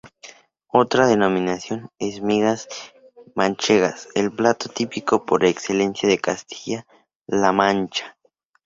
Otra 0.71 1.05
denominación 1.05 1.91
es 1.99 2.23
migas 2.23 2.67
manchegas, 3.35 4.09
el 4.15 4.31
plato 4.31 4.67
típico 4.67 5.27
por 5.27 5.45
excelencia 5.45 6.09
de 6.09 6.17
Castilla 6.17 6.87
la 7.27 7.51
Mancha. 7.51 8.17